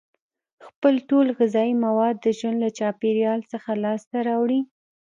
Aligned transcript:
خپل 0.67 0.93
ټول 1.09 1.27
غذایي 1.37 1.73
مواد 1.85 2.15
د 2.21 2.27
ژوند 2.37 2.57
له 2.63 2.69
چاپیریال 2.79 3.39
څخه 3.51 3.69
لاس 3.83 4.01
ته 4.11 4.17
راوړي. 4.27 4.59